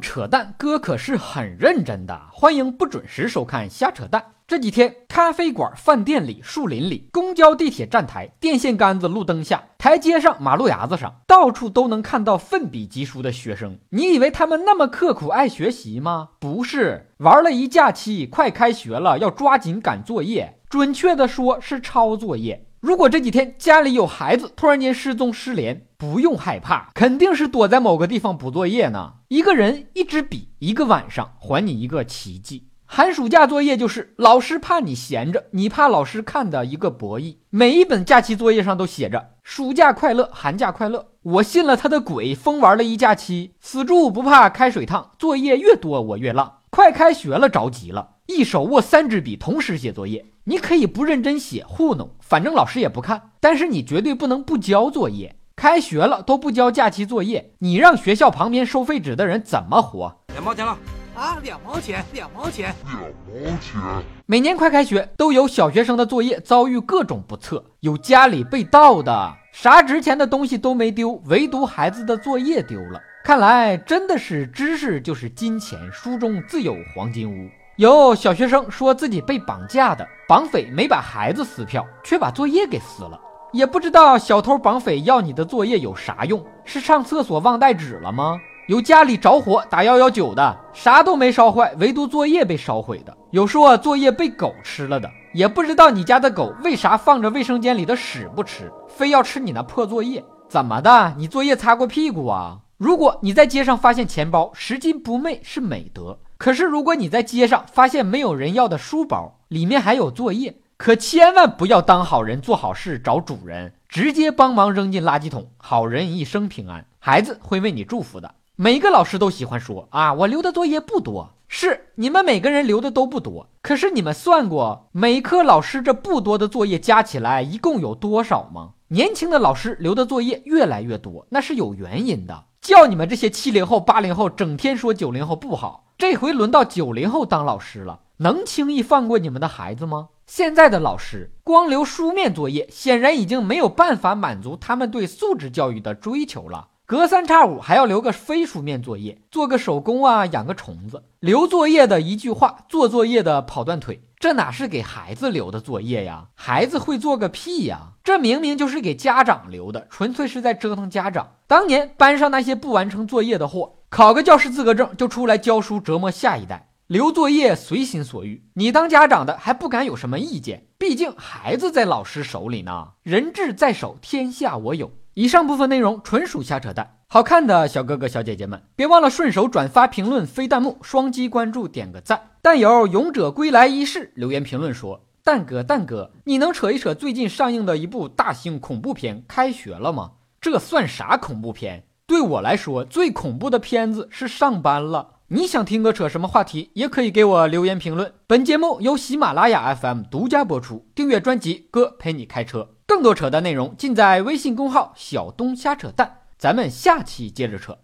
[0.00, 2.20] 扯淡，哥可是很认真的。
[2.32, 4.24] 欢迎不准时收看瞎扯淡。
[4.46, 13.78] 这几天，咖啡馆、饭店里、树林里、公交、地铁站台、电线杆子、路灯下、台阶上、马路牙子上，到处都能看到奋笔疾书的学生。
[13.90, 16.30] 你以为他们那么刻苦爱学习吗？
[16.38, 20.58] 不是，玩了一假期，快开学了，要抓紧赶作业。
[20.68, 22.66] 准确的说，是抄作业。
[22.82, 29.12] 如果这几天家里有孩子突然间失踪失联，不用害怕，肯定是躲在某个地方补作业呢。
[29.28, 32.66] 一个人，一支笔，一个晚上，还你一个奇迹。
[32.84, 37.36] 寒暑假作业就是老师怕你闲着，你怕老师看的一个博弈。
[37.50, 41.12] 每一本假期作业上都写着“暑假快乐，寒假快乐”。
[41.22, 46.58] 我信了他的鬼，疯玩了一假期，死猪不怕开水烫，作业越多我越浪。
[46.68, 50.26] 快开学了，着急了，一手握三支笔同时写作业。
[50.44, 53.30] 你可以不认真写，糊弄，反正老师也不看。
[53.38, 55.36] 但是你绝对不能不交作业。
[55.54, 60.24] 开学了都不交假期作业，你让学校旁边收废纸的人怎么活？
[60.32, 60.76] 两毛钱了
[61.14, 61.38] 啊！
[61.44, 64.04] 两毛钱，两毛钱，两毛钱。
[64.26, 73.00] 每年快开学，都有小学生的作业遭遇各种不测，有家里被盗的，啥值钱的东西都没丢，唯独孩子的作业丢了。
[73.22, 77.48] 看来真的是知识就是金钱，书中自有黄金屋。
[77.82, 83.20] 有小学生说自己被绑架的，绑匪没把孩子撕票，却把作业给撕了。
[83.50, 86.40] 也不知道小偷绑匪要你的作业有啥用？
[86.64, 88.38] 是上厕所忘带纸了吗？
[88.68, 93.12] 有家里着火打幺幺九的，啥都没烧坏，唯独作业被烧毁的。
[93.32, 100.24] 有说作业被狗吃了的，也不知道你家的狗为啥放着卫生间里的屎不吃，非要吃你那破作业？
[100.48, 101.12] 怎么的？
[101.18, 102.58] 你作业擦过屁股啊？
[102.78, 106.16] 如果你在街上发现钱包，拾金不昧是美德。
[106.42, 115.52] 可是，如果你在街上发现没有人要的书包，里面还有作业，可千万不要当好人做好事找主人，直接帮忙扔进垃圾桶。
[115.56, 118.34] 好人一生平安，孩子会为你祝福的。
[118.56, 123.46] 每个老师都喜欢说啊，我留的作业不多，是你们每个人留的都不多。
[123.62, 128.70] 可是你们算过每科老师这不多的作业加起来一共有多少吗？
[128.88, 132.46] 年轻的老师留的作业越来越多，那是有原因的。
[132.60, 135.84] 叫你们这些七零后、八零后整天说九零后不好。
[136.02, 140.08] 这回轮到九零后当老师了，能轻易放过你们的孩子吗？
[140.26, 146.70] 现在的老师光留书面作业，显然已经没有办法满足他们对素质教育的追求了。
[146.86, 151.04] 隔三差五还要留个非书面作业，做个手工啊，养个虫子。
[151.20, 156.30] 留作业的一句话，做作业的跑断腿，这哪是给孩子留的作业呀？
[156.34, 157.92] 孩子会做个屁呀！
[158.02, 161.34] 这明明就是给家长留的，纯粹是在折腾家长。
[161.46, 163.76] 当年班上那些不完成作业的货。
[163.92, 168.42] 考个教师资格证就出来教书折磨下一代，留作业随心所欲。
[168.54, 172.92] 你当家长的还不敢有什么意见，毕竟孩子在老师手里呢。
[173.02, 174.90] 人质在手，天下我有。
[175.12, 177.00] 以上部分内容纯属瞎扯淡。
[177.06, 182.30] 好看的小哥哥小姐姐们，别忘了顺手转发、评论、飞弹幕、双击关注、点个赞。
[182.40, 190.12] 但有勇者归来一事留言评论说：“蛋哥，蛋哥，你能扯一扯最近上映的一部大型恐怖片《开学了》吗？
[190.40, 191.84] 这算啥恐怖片？”
[192.22, 195.14] 对我来说，最恐怖的片子是上班了。
[195.26, 198.12] 你想听个扯什么话题，也可以给我留言评论。
[198.28, 206.18] 本节目由喜马拉雅 FM 独家播出，订阅专辑《哥陪你开车》，更多扯淡内容尽在微信公号“小东瞎扯淡”。
[206.38, 207.76] 咱们下期接着扯。